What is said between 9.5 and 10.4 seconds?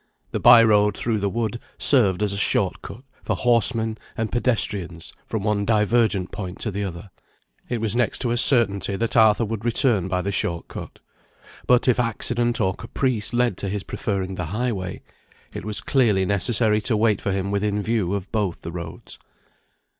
return by the